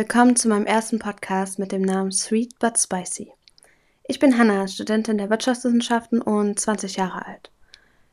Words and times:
Willkommen 0.00 0.34
zu 0.34 0.48
meinem 0.48 0.64
ersten 0.64 0.98
Podcast 0.98 1.58
mit 1.58 1.72
dem 1.72 1.82
Namen 1.82 2.10
Sweet 2.10 2.58
But 2.58 2.78
Spicy. 2.78 3.34
Ich 4.04 4.18
bin 4.18 4.38
Hannah, 4.38 4.66
Studentin 4.66 5.18
der 5.18 5.28
Wirtschaftswissenschaften 5.28 6.22
und 6.22 6.58
20 6.58 6.96
Jahre 6.96 7.26
alt. 7.26 7.50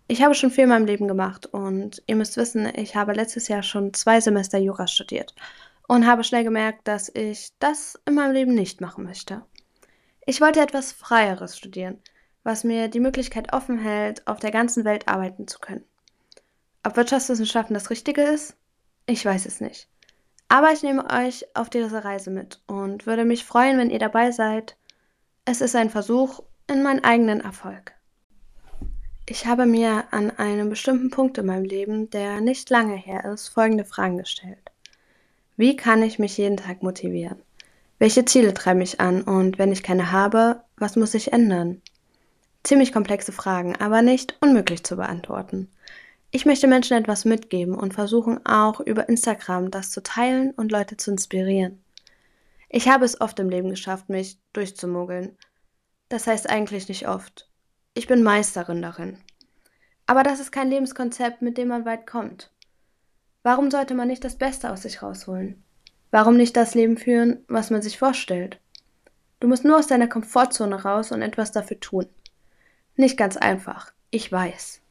Ich 0.09 0.21
habe 0.21 0.35
schon 0.35 0.51
viel 0.51 0.65
in 0.65 0.71
meinem 0.71 0.85
Leben 0.85 1.07
gemacht 1.07 1.45
und 1.45 2.03
ihr 2.05 2.17
müsst 2.17 2.35
wissen, 2.35 2.67
ich 2.75 2.97
habe 2.97 3.13
letztes 3.13 3.47
Jahr 3.47 3.63
schon 3.63 3.93
zwei 3.93 4.19
Semester 4.19 4.57
Jura 4.57 4.85
studiert 4.85 5.33
und 5.87 6.05
habe 6.05 6.25
schnell 6.25 6.43
gemerkt, 6.43 6.85
dass 6.89 7.09
ich 7.15 7.53
das 7.59 7.97
in 8.05 8.15
meinem 8.15 8.33
Leben 8.33 8.53
nicht 8.53 8.81
machen 8.81 9.05
möchte. 9.05 9.43
Ich 10.25 10.41
wollte 10.41 10.59
etwas 10.59 10.91
Freieres 10.91 11.57
studieren, 11.57 12.01
was 12.43 12.65
mir 12.65 12.89
die 12.89 12.99
Möglichkeit 12.99 13.53
offen 13.53 13.79
hält, 13.79 14.27
auf 14.27 14.39
der 14.39 14.51
ganzen 14.51 14.83
Welt 14.83 15.07
arbeiten 15.07 15.47
zu 15.47 15.59
können. 15.59 15.85
Ob 16.83 16.97
Wirtschaftswissenschaften 16.97 17.75
das 17.75 17.89
Richtige 17.89 18.23
ist? 18.23 18.57
Ich 19.05 19.23
weiß 19.23 19.45
es 19.45 19.61
nicht. 19.61 19.87
Aber 20.49 20.71
ich 20.71 20.83
nehme 20.83 21.09
euch 21.09 21.45
auf 21.55 21.69
diese 21.69 22.05
Reise 22.05 22.29
mit 22.31 22.61
und 22.67 23.05
würde 23.05 23.25
mich 23.25 23.43
freuen, 23.43 23.77
wenn 23.77 23.89
ihr 23.89 23.99
dabei 23.99 24.31
seid. 24.31 24.77
Es 25.45 25.61
ist 25.61 25.75
ein 25.75 25.89
Versuch 25.89 26.41
in 26.67 26.83
meinen 26.83 27.03
eigenen 27.03 27.41
Erfolg. 27.41 27.93
Ich 29.29 29.45
habe 29.45 29.65
mir 29.65 30.05
an 30.11 30.31
einem 30.31 30.69
bestimmten 30.69 31.09
Punkt 31.09 31.37
in 31.37 31.45
meinem 31.45 31.65
Leben, 31.65 32.09
der 32.09 32.39
nicht 32.39 32.69
lange 32.69 32.95
her 32.95 33.25
ist, 33.25 33.49
folgende 33.49 33.83
Fragen 33.83 34.17
gestellt. 34.17 34.71
Wie 35.57 35.75
kann 35.75 36.01
ich 36.01 36.17
mich 36.17 36.37
jeden 36.37 36.55
Tag 36.55 36.81
motivieren? 36.81 37.41
Welche 37.99 38.23
Ziele 38.23 38.53
treiben 38.53 38.79
mich 38.79 39.01
an 39.01 39.23
und 39.23 39.57
wenn 39.57 39.71
ich 39.71 39.83
keine 39.83 40.11
habe, 40.11 40.61
was 40.77 40.95
muss 40.95 41.13
ich 41.13 41.33
ändern? 41.33 41.81
Ziemlich 42.63 42.93
komplexe 42.93 43.31
Fragen, 43.31 43.75
aber 43.75 44.01
nicht 44.01 44.37
unmöglich 44.39 44.83
zu 44.83 44.95
beantworten. 44.95 45.69
Ich 46.29 46.45
möchte 46.45 46.67
Menschen 46.67 46.97
etwas 46.97 47.23
mitgeben 47.23 47.75
und 47.75 47.93
versuchen 47.93 48.45
auch 48.45 48.81
über 48.81 49.07
Instagram 49.07 49.71
das 49.71 49.91
zu 49.91 50.03
teilen 50.03 50.51
und 50.51 50.71
Leute 50.71 50.97
zu 50.97 51.11
inspirieren. 51.11 51.81
Ich 52.69 52.89
habe 52.89 53.05
es 53.05 53.21
oft 53.21 53.39
im 53.39 53.49
Leben 53.49 53.69
geschafft, 53.69 54.09
mich 54.09 54.37
durchzumogeln. 54.51 55.37
Das 56.09 56.27
heißt 56.27 56.49
eigentlich 56.49 56.89
nicht 56.89 57.07
oft. 57.07 57.49
Ich 57.93 58.07
bin 58.07 58.23
Meisterin 58.23 58.81
darin. 58.81 59.17
Aber 60.05 60.23
das 60.23 60.39
ist 60.39 60.51
kein 60.51 60.69
Lebenskonzept, 60.69 61.41
mit 61.41 61.57
dem 61.57 61.69
man 61.69 61.85
weit 61.85 62.05
kommt. 62.05 62.51
Warum 63.43 63.71
sollte 63.71 63.93
man 63.93 64.09
nicht 64.09 64.23
das 64.23 64.35
Beste 64.35 64.71
aus 64.71 64.81
sich 64.81 65.01
rausholen? 65.01 65.63
Warum 66.11 66.35
nicht 66.35 66.57
das 66.57 66.75
Leben 66.75 66.97
führen, 66.97 67.45
was 67.47 67.69
man 67.69 67.81
sich 67.81 67.97
vorstellt? 67.97 68.59
Du 69.39 69.47
musst 69.47 69.63
nur 69.63 69.77
aus 69.77 69.87
deiner 69.87 70.07
Komfortzone 70.07 70.83
raus 70.83 71.11
und 71.11 71.21
etwas 71.21 71.51
dafür 71.51 71.79
tun. 71.79 72.07
Nicht 72.95 73.17
ganz 73.17 73.37
einfach, 73.37 73.93
ich 74.09 74.29
weiß. 74.31 74.81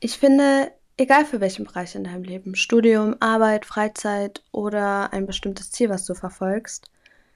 Ich 0.00 0.18
finde, 0.18 0.72
egal 0.96 1.26
für 1.26 1.40
welchen 1.40 1.66
Bereich 1.66 1.94
in 1.94 2.04
deinem 2.04 2.24
Leben, 2.24 2.54
Studium, 2.54 3.16
Arbeit, 3.20 3.66
Freizeit 3.66 4.42
oder 4.50 5.12
ein 5.12 5.26
bestimmtes 5.26 5.70
Ziel, 5.70 5.90
was 5.90 6.06
du 6.06 6.14
verfolgst, 6.14 6.90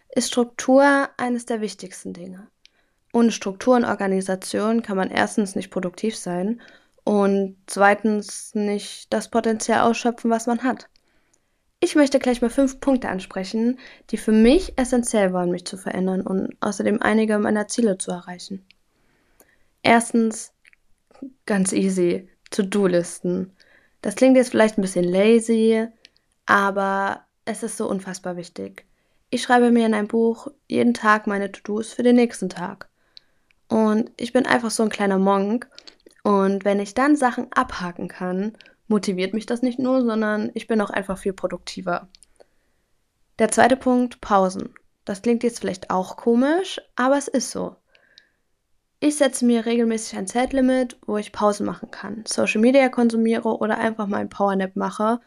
ist 0.09 0.29
Struktur 0.29 1.11
eines 1.19 1.45
der 1.45 1.61
wichtigsten 1.61 2.15
Dinge. 2.15 2.47
Ohne 3.13 3.33
Struktur 3.33 3.77
und 3.77 3.85
Organisation 3.85 4.83
kann 4.83 4.97
man 4.97 5.11
erstens 5.11 5.55
nicht 5.55 5.71
produktiv 5.71 6.17
sein 6.17 6.63
und 7.05 7.57
zweitens 7.67 8.55
nicht 8.55 9.13
das 9.13 9.29
Potenzial 9.29 9.83
ausschöpfen, 9.83 10.31
was 10.31 10.47
man 10.47 10.63
hat. 10.63 10.89
Ich 11.81 11.97
möchte 11.97 12.19
gleich 12.19 12.41
mal 12.41 12.49
fünf 12.49 12.81
Punkte 12.81 13.11
ansprechen, 13.11 13.79
die 14.11 14.17
für 14.17 14.33
mich 14.33 14.79
essentiell 14.79 15.35
waren, 15.35 15.51
mich 15.51 15.67
zu 15.67 15.77
verändern 15.77 16.23
und 16.23 16.57
außerdem 16.61 17.03
einige 17.03 17.39
meiner 17.39 17.69
Ziele 17.69 17.99
zu 17.99 18.11
erreichen. 18.11 18.65
Erstens, 19.83 20.55
ganz 21.45 21.73
easy, 21.75 22.29
To-Do-Listen. 22.55 23.53
Das 24.01 24.15
klingt 24.15 24.37
jetzt 24.37 24.51
vielleicht 24.51 24.79
ein 24.79 24.83
bisschen 24.83 25.05
lazy, 25.05 25.87
aber 26.47 27.23
es 27.45 27.63
ist 27.63 27.77
so 27.77 27.89
unfassbar 27.89 28.37
wichtig. 28.37 28.85
Ich 29.31 29.43
schreibe 29.43 29.71
mir 29.71 29.87
in 29.87 29.95
ein 29.95 30.07
Buch 30.07 30.49
jeden 30.69 30.95
Tag 30.95 31.27
meine 31.27 31.51
To-Dos 31.51 31.93
für 31.93 32.05
den 32.05 32.17
nächsten 32.17 32.49
Tag. 32.49 32.89
Und 33.69 34.11
ich 34.17 34.33
bin 34.33 34.47
einfach 34.47 34.71
so 34.71 34.85
ein 34.85 34.89
kleiner 34.89 35.19
Monk. 35.19 35.69
Und 36.23 36.65
wenn 36.65 36.79
ich 36.79 36.95
dann 36.95 37.17
Sachen 37.17 37.53
abhaken 37.53 38.09
kann, 38.09 38.57
motiviert 38.87 39.35
mich 39.35 39.47
das 39.47 39.63
nicht 39.63 39.79
nur, 39.79 40.03
sondern 40.03 40.51
ich 40.55 40.69
bin 40.69 40.81
auch 40.81 40.91
einfach 40.91 41.19
viel 41.19 41.33
produktiver. 41.33 42.09
Der 43.41 43.51
zweite 43.51 43.77
Punkt, 43.77 44.21
Pausen. 44.21 44.75
Das 45.05 45.23
klingt 45.23 45.43
jetzt 45.43 45.59
vielleicht 45.59 45.91
auch 45.91 46.17
komisch, 46.17 46.81
aber 46.95 47.19
es 47.19 47.27
ist 47.27 47.51
so. 47.51 47.77
Ich 49.01 49.17
setze 49.17 49.45
mir 49.45 49.67
regelmäßig 49.67 50.17
ein 50.19 50.27
Zeitlimit, 50.27 50.99
wo 51.07 51.17
ich 51.17 51.33
Pausen 51.33 51.67
machen 51.67 51.91
kann, 51.91 52.25
Social 52.27 52.61
Media 52.61 52.89
konsumiere 52.89 53.59
oder 53.59 53.79
einfach 53.79 54.07
mal 54.07 54.19
ein 54.19 54.29
Powernap 54.31 54.77
mache. 54.77 55.21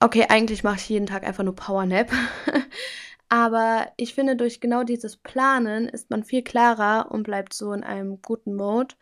Okay, 0.00 0.26
eigentlich 0.28 0.62
mache 0.62 0.76
ich 0.76 0.88
jeden 0.88 1.06
Tag 1.06 1.24
einfach 1.24 1.42
nur 1.44 1.56
Powernap. 1.56 2.10
Aber 3.28 3.88
ich 3.96 4.14
finde, 4.14 4.36
durch 4.36 4.60
genau 4.60 4.84
dieses 4.84 5.16
Planen 5.16 5.88
ist 5.88 6.08
man 6.10 6.24
viel 6.24 6.42
klarer 6.42 7.10
und 7.10 7.24
bleibt 7.24 7.52
so 7.52 7.72
in 7.72 7.84
einem 7.84 8.22
guten 8.22 8.54
Mode. 8.54 8.94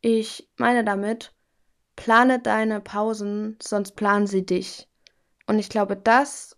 Ich 0.00 0.48
meine 0.56 0.82
damit, 0.84 1.32
plane 1.96 2.40
deine 2.40 2.80
Pausen, 2.80 3.58
sonst 3.62 3.92
planen 3.92 4.26
sie 4.26 4.44
dich. 4.44 4.88
Und 5.46 5.58
ich 5.58 5.68
glaube, 5.68 5.96
das 5.96 6.56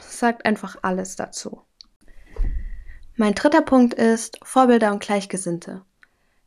sagt 0.00 0.46
einfach 0.46 0.76
alles 0.82 1.16
dazu. 1.16 1.62
Mein 3.16 3.34
dritter 3.34 3.60
Punkt 3.60 3.92
ist 3.92 4.38
Vorbilder 4.42 4.90
und 4.90 5.02
Gleichgesinnte. 5.02 5.82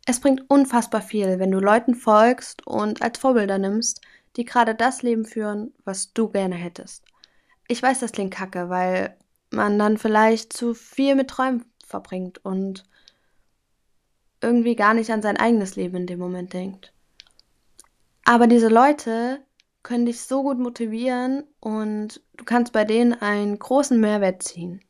Es 0.07 0.19
bringt 0.19 0.49
unfassbar 0.49 1.01
viel, 1.01 1.37
wenn 1.37 1.51
du 1.51 1.59
Leuten 1.59 1.93
folgst 1.93 2.65
und 2.65 3.03
als 3.03 3.19
Vorbilder 3.19 3.59
nimmst, 3.59 4.01
die 4.35 4.45
gerade 4.45 4.73
das 4.73 5.03
Leben 5.03 5.25
führen, 5.25 5.73
was 5.83 6.11
du 6.13 6.29
gerne 6.29 6.55
hättest. 6.55 7.05
Ich 7.67 7.81
weiß, 7.81 7.99
das 7.99 8.11
klingt 8.11 8.33
kacke, 8.33 8.69
weil 8.69 9.15
man 9.51 9.77
dann 9.77 9.97
vielleicht 9.97 10.53
zu 10.53 10.73
viel 10.73 11.15
mit 11.15 11.29
Träumen 11.29 11.65
verbringt 11.85 12.43
und 12.43 12.83
irgendwie 14.41 14.75
gar 14.75 14.93
nicht 14.93 15.11
an 15.11 15.21
sein 15.21 15.37
eigenes 15.37 15.75
Leben 15.75 15.97
in 15.97 16.07
dem 16.07 16.19
Moment 16.19 16.53
denkt. 16.53 16.93
Aber 18.23 18.47
diese 18.47 18.69
Leute 18.69 19.39
können 19.83 20.07
dich 20.07 20.21
so 20.21 20.41
gut 20.41 20.57
motivieren 20.57 21.43
und 21.59 22.21
du 22.37 22.43
kannst 22.43 22.73
bei 22.73 22.85
denen 22.85 23.13
einen 23.13 23.57
großen 23.57 23.99
Mehrwert 23.99 24.41
ziehen. 24.41 24.84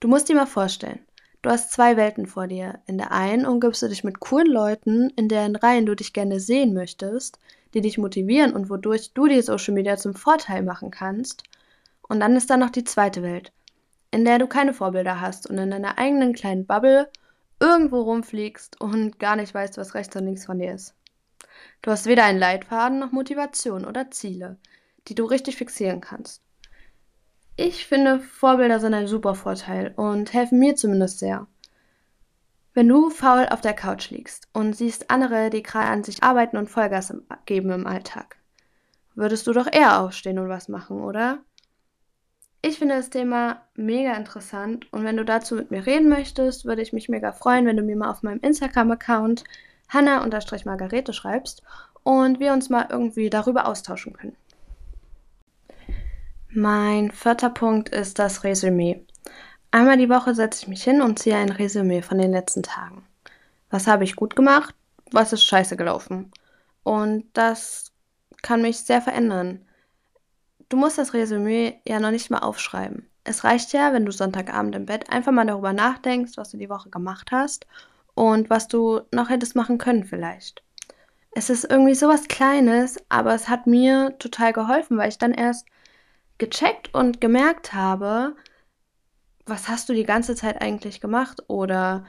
Du 0.00 0.06
musst 0.06 0.28
dir 0.28 0.36
mal 0.36 0.46
vorstellen, 0.46 1.00
du 1.42 1.50
hast 1.50 1.72
zwei 1.72 1.96
Welten 1.96 2.26
vor 2.26 2.46
dir. 2.46 2.78
In 2.86 2.98
der 2.98 3.10
einen 3.10 3.44
umgibst 3.44 3.82
du 3.82 3.88
dich 3.88 4.04
mit 4.04 4.20
coolen 4.20 4.46
Leuten, 4.46 5.10
in 5.16 5.28
deren 5.28 5.56
Reihen 5.56 5.86
du 5.86 5.96
dich 5.96 6.12
gerne 6.12 6.38
sehen 6.38 6.72
möchtest, 6.72 7.40
die 7.74 7.80
dich 7.80 7.98
motivieren 7.98 8.52
und 8.52 8.70
wodurch 8.70 9.12
du 9.12 9.26
die 9.26 9.42
Social 9.42 9.74
Media 9.74 9.96
zum 9.96 10.14
Vorteil 10.14 10.62
machen 10.62 10.92
kannst. 10.92 11.42
Und 12.02 12.20
dann 12.20 12.36
ist 12.36 12.48
da 12.48 12.56
noch 12.56 12.70
die 12.70 12.84
zweite 12.84 13.24
Welt, 13.24 13.50
in 14.12 14.24
der 14.24 14.38
du 14.38 14.46
keine 14.46 14.72
Vorbilder 14.72 15.20
hast 15.20 15.50
und 15.50 15.58
in 15.58 15.72
deiner 15.72 15.98
eigenen 15.98 16.32
kleinen 16.32 16.64
Bubble 16.64 17.10
irgendwo 17.58 18.02
rumfliegst 18.02 18.80
und 18.80 19.18
gar 19.18 19.34
nicht 19.34 19.52
weißt, 19.52 19.78
was 19.78 19.94
rechts 19.94 20.14
und 20.14 20.26
links 20.26 20.46
von 20.46 20.60
dir 20.60 20.74
ist. 20.74 20.94
Du 21.82 21.90
hast 21.90 22.06
weder 22.06 22.22
einen 22.22 22.38
Leitfaden 22.38 23.00
noch 23.00 23.10
Motivation 23.10 23.84
oder 23.84 24.12
Ziele, 24.12 24.58
die 25.08 25.16
du 25.16 25.24
richtig 25.24 25.56
fixieren 25.56 26.00
kannst. 26.00 26.40
Ich 27.60 27.86
finde, 27.86 28.20
Vorbilder 28.20 28.78
sind 28.78 28.94
ein 28.94 29.08
super 29.08 29.34
Vorteil 29.34 29.92
und 29.96 30.32
helfen 30.32 30.60
mir 30.60 30.76
zumindest 30.76 31.18
sehr. 31.18 31.48
Wenn 32.72 32.86
du 32.86 33.10
faul 33.10 33.48
auf 33.50 33.60
der 33.60 33.74
Couch 33.74 34.10
liegst 34.10 34.46
und 34.52 34.76
siehst 34.76 35.10
andere, 35.10 35.50
die 35.50 35.64
gerade 35.64 35.88
an 35.88 36.04
sich 36.04 36.22
arbeiten 36.22 36.56
und 36.56 36.70
Vollgas 36.70 37.12
geben 37.46 37.72
im 37.72 37.84
Alltag, 37.84 38.36
würdest 39.16 39.48
du 39.48 39.52
doch 39.52 39.66
eher 39.66 40.00
aufstehen 40.00 40.38
und 40.38 40.48
was 40.48 40.68
machen, 40.68 41.00
oder? 41.00 41.38
Ich 42.62 42.78
finde 42.78 42.94
das 42.94 43.10
Thema 43.10 43.62
mega 43.74 44.14
interessant 44.14 44.86
und 44.92 45.02
wenn 45.02 45.16
du 45.16 45.24
dazu 45.24 45.56
mit 45.56 45.72
mir 45.72 45.84
reden 45.84 46.08
möchtest, 46.08 46.64
würde 46.64 46.82
ich 46.82 46.92
mich 46.92 47.08
mega 47.08 47.32
freuen, 47.32 47.66
wenn 47.66 47.76
du 47.76 47.82
mir 47.82 47.96
mal 47.96 48.10
auf 48.10 48.22
meinem 48.22 48.38
Instagram-Account 48.38 49.42
hanna-margarete 49.88 51.12
schreibst 51.12 51.64
und 52.04 52.38
wir 52.38 52.52
uns 52.52 52.68
mal 52.68 52.86
irgendwie 52.88 53.30
darüber 53.30 53.66
austauschen 53.66 54.12
können. 54.12 54.36
Mein 56.50 57.10
vierter 57.10 57.50
Punkt 57.50 57.90
ist 57.90 58.18
das 58.18 58.42
Resümee. 58.42 59.04
Einmal 59.70 59.98
die 59.98 60.08
Woche 60.08 60.34
setze 60.34 60.62
ich 60.62 60.68
mich 60.68 60.82
hin 60.82 61.02
und 61.02 61.18
ziehe 61.18 61.36
ein 61.36 61.50
Resümee 61.50 62.00
von 62.00 62.16
den 62.16 62.32
letzten 62.32 62.62
Tagen. 62.62 63.04
Was 63.68 63.86
habe 63.86 64.04
ich 64.04 64.16
gut 64.16 64.34
gemacht? 64.34 64.74
Was 65.12 65.34
ist 65.34 65.44
scheiße 65.44 65.76
gelaufen? 65.76 66.32
Und 66.84 67.26
das 67.34 67.92
kann 68.40 68.62
mich 68.62 68.78
sehr 68.78 69.02
verändern. 69.02 69.66
Du 70.70 70.78
musst 70.78 70.96
das 70.96 71.12
Resümee 71.12 71.80
ja 71.86 72.00
noch 72.00 72.10
nicht 72.10 72.30
mal 72.30 72.38
aufschreiben. 72.38 73.06
Es 73.24 73.44
reicht 73.44 73.74
ja, 73.74 73.92
wenn 73.92 74.06
du 74.06 74.12
Sonntagabend 74.12 74.74
im 74.74 74.86
Bett 74.86 75.10
einfach 75.10 75.32
mal 75.32 75.46
darüber 75.46 75.74
nachdenkst, 75.74 76.38
was 76.38 76.50
du 76.50 76.56
die 76.56 76.70
Woche 76.70 76.88
gemacht 76.88 77.30
hast 77.30 77.66
und 78.14 78.48
was 78.48 78.68
du 78.68 79.02
noch 79.12 79.28
hättest 79.28 79.54
machen 79.54 79.76
können 79.76 80.04
vielleicht. 80.04 80.62
Es 81.32 81.50
ist 81.50 81.70
irgendwie 81.70 81.94
sowas 81.94 82.26
Kleines, 82.26 82.96
aber 83.10 83.34
es 83.34 83.50
hat 83.50 83.66
mir 83.66 84.16
total 84.18 84.54
geholfen, 84.54 84.96
weil 84.96 85.10
ich 85.10 85.18
dann 85.18 85.34
erst 85.34 85.66
gecheckt 86.38 86.94
und 86.94 87.20
gemerkt 87.20 87.74
habe, 87.74 88.36
was 89.46 89.68
hast 89.68 89.88
du 89.88 89.94
die 89.94 90.04
ganze 90.04 90.34
Zeit 90.34 90.60
eigentlich 90.60 91.00
gemacht 91.00 91.42
oder 91.48 92.04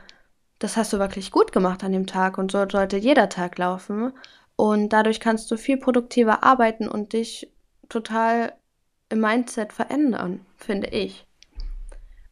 das 0.59 0.77
hast 0.77 0.93
du 0.93 0.99
wirklich 0.99 1.31
gut 1.31 1.51
gemacht 1.51 1.83
an 1.83 1.91
dem 1.91 2.05
Tag 2.05 2.37
und 2.37 2.51
so 2.51 2.65
sollte 2.69 2.97
jeder 2.97 3.29
Tag 3.29 3.57
laufen 3.57 4.13
und 4.55 4.89
dadurch 4.89 5.19
kannst 5.19 5.49
du 5.51 5.57
viel 5.57 5.77
produktiver 5.77 6.43
arbeiten 6.43 6.87
und 6.87 7.13
dich 7.13 7.51
total 7.87 8.53
im 9.09 9.21
Mindset 9.21 9.73
verändern, 9.73 10.45
finde 10.57 10.89
ich. 10.89 11.25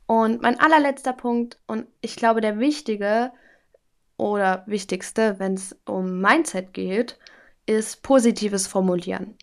Und 0.06 0.42
mein 0.42 0.60
allerletzter 0.60 1.14
Punkt, 1.14 1.60
und 1.68 1.88
ich 2.02 2.16
glaube 2.16 2.42
der 2.42 2.60
wichtige 2.60 3.32
oder 4.18 4.64
wichtigste, 4.68 5.40
wenn 5.40 5.56
es 5.56 5.78
um 5.86 6.22
Mindset 6.22 6.74
geht, 6.74 7.18
ist 7.66 8.04
positives 8.04 8.68
Formulieren. 8.68 9.38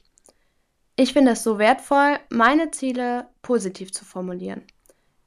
Ich 0.96 1.12
finde 1.12 1.32
es 1.32 1.42
so 1.42 1.58
wertvoll, 1.58 2.20
meine 2.30 2.70
Ziele 2.70 3.28
positiv 3.42 3.92
zu 3.92 4.04
formulieren. 4.04 4.62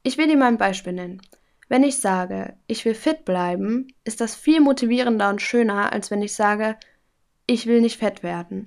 Ich 0.02 0.18
will 0.18 0.28
dir 0.28 0.38
mal 0.38 0.48
ein 0.48 0.58
Beispiel 0.58 0.94
nennen. 0.94 1.22
Wenn 1.68 1.84
ich 1.84 2.00
sage, 2.00 2.56
ich 2.68 2.86
will 2.86 2.96
fit 2.96 3.26
bleiben, 3.26 3.88
ist 4.06 4.22
das 4.22 4.34
viel 4.34 4.62
motivierender 4.62 5.30
und 5.30 5.42
schöner, 5.42 5.92
als 5.92 6.10
wenn 6.10 6.22
ich 6.22 6.34
sage, 6.34 6.78
ich 7.48 7.66
will 7.66 7.82
nicht 7.82 7.98
fett 7.98 8.24
werden. 8.24 8.64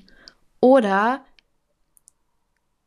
Oder 0.61 1.25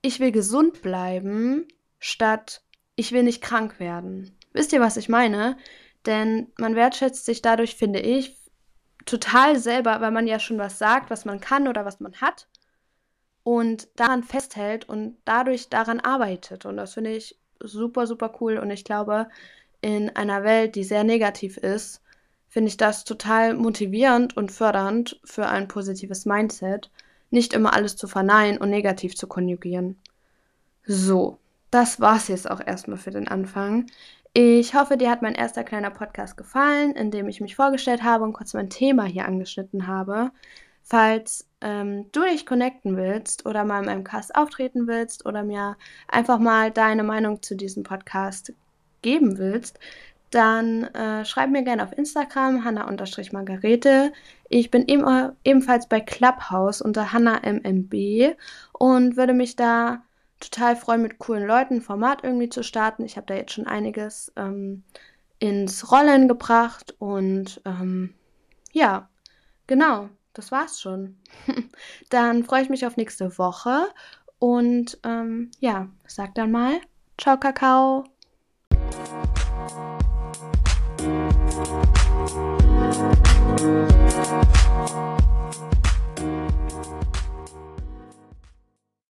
ich 0.04 0.20
will 0.20 0.32
gesund 0.32 0.84
bleiben, 0.84 1.68
statt 1.98 2.62
ich 2.96 3.14
will 3.14 3.24
nicht 3.24 3.42
krank 3.42 3.80
werden. 3.80 4.38
Wisst 4.52 4.74
ihr, 4.74 4.80
was 4.80 4.98
ich 4.98 5.10
meine? 5.10 5.58
Denn 6.06 6.52
man 6.60 6.76
wertschätzt 6.76 7.26
sich 7.26 7.42
dadurch, 7.42 7.76
finde 7.76 8.00
ich, 8.00 8.38
total 9.06 9.58
selber, 9.58 10.02
weil 10.02 10.12
man 10.12 10.28
ja 10.28 10.38
schon 10.38 10.60
was 10.60 10.78
sagt, 10.78 11.10
was 11.10 11.26
man 11.26 11.40
kann 11.40 11.68
oder 11.68 11.84
was 11.84 12.00
man 12.00 12.14
hat 12.22 12.48
und 13.44 13.88
daran 13.96 14.24
festhält 14.24 14.88
und 14.88 15.18
dadurch 15.26 15.70
daran 15.70 16.00
arbeitet. 16.00 16.66
Und 16.66 16.78
das 16.78 16.94
finde 16.94 17.12
ich 17.12 17.38
super, 17.60 18.08
super 18.08 18.34
cool. 18.40 18.58
Und 18.58 18.72
ich 18.72 18.84
glaube, 18.84 19.28
in 19.82 20.16
einer 20.16 20.44
Welt, 20.44 20.76
die 20.76 20.84
sehr 20.84 21.04
negativ 21.04 21.58
ist, 21.58 22.02
finde 22.48 22.70
ich 22.70 22.78
das 22.78 23.04
total 23.04 23.54
motivierend 23.56 24.38
und 24.38 24.52
fördernd 24.52 25.20
für 25.24 25.48
ein 25.48 25.68
positives 25.68 26.26
Mindset, 26.26 26.92
nicht 27.32 27.54
immer 27.54 27.74
alles 27.74 27.96
zu 27.96 28.08
verneinen 28.08 28.60
und 28.60 28.70
negativ 28.70 29.16
zu 29.16 29.28
konjugieren. 29.28 29.98
So, 30.86 31.40
das 31.72 32.00
war's 32.00 32.28
jetzt 32.28 32.50
auch 32.50 32.62
erstmal 32.66 32.98
für 32.98 33.12
den 33.12 33.28
Anfang. 33.28 33.88
Ich 34.34 34.76
hoffe, 34.76 34.98
dir 34.98 35.10
hat 35.10 35.22
mein 35.22 35.36
erster 35.36 35.64
kleiner 35.64 35.90
Podcast 35.90 36.38
gefallen, 36.38 36.92
in 36.92 37.12
dem 37.12 37.28
ich 37.28 37.42
mich 37.42 37.56
vorgestellt 37.56 38.04
habe 38.04 38.24
und 38.24 38.34
kurz 38.34 38.54
mein 38.54 38.70
Thema 38.70 39.06
hier 39.06 39.26
angeschnitten 39.26 39.88
habe. 39.88 40.32
Falls 40.84 41.48
ähm, 41.62 42.12
du 42.12 42.22
dich 42.22 42.46
connecten 42.46 42.98
willst 42.98 43.46
oder 43.46 43.64
mal 43.64 43.80
in 43.80 43.86
meinem 43.86 44.04
Cast 44.04 44.36
auftreten 44.36 44.86
willst 44.88 45.26
oder 45.26 45.44
mir 45.44 45.78
einfach 46.08 46.40
mal 46.40 46.72
deine 46.72 47.04
Meinung 47.04 47.42
zu 47.42 47.56
diesem 47.56 47.84
Podcast 47.84 48.54
geben 49.02 49.38
willst, 49.38 49.80
dann 50.30 50.84
äh, 50.84 51.26
schreib 51.26 51.52
mir 51.52 51.64
gerne 51.64 51.84
auf 51.84 51.98
Instagram 51.98 52.66
hanna-margarete. 52.66 54.12
Ich 54.50 54.72
bin 54.72 54.88
eben, 54.88 55.06
ebenfalls 55.44 55.88
bei 55.88 56.02
Clubhouse 56.02 56.82
unter 56.82 57.14
hanna-mmb 57.14 58.36
und 58.74 59.16
würde 59.16 59.34
mich 59.34 59.56
da 59.56 60.04
total 60.40 60.76
freuen, 60.76 61.02
mit 61.02 61.20
coolen 61.20 61.48
Leuten 61.48 61.76
ein 61.76 61.82
Format 61.82 62.24
irgendwie 62.24 62.50
zu 62.50 62.64
starten. 62.64 63.06
Ich 63.06 63.16
habe 63.16 63.28
da 63.28 63.36
jetzt 63.36 63.54
schon 63.54 63.68
einiges 63.68 64.34
ähm, 64.36 64.84
ins 65.40 65.92
Rollen 65.92 66.28
gebracht 66.28 66.96
und 67.00 67.62
ähm, 67.66 68.16
ja, 68.72 69.10
genau, 69.68 70.10
das 70.34 70.52
war's 70.52 70.82
schon. 70.82 71.18
dann 72.10 72.44
freue 72.44 72.64
ich 72.64 72.70
mich 72.70 72.86
auf 72.86 72.98
nächste 72.98 73.38
Woche 73.38 73.88
und 74.40 75.00
ähm, 75.04 75.52
ja, 75.60 75.88
sag 76.08 76.36
dann 76.36 76.52
mal, 76.52 76.80
ciao 77.18 77.38
Kakao. 77.38 78.06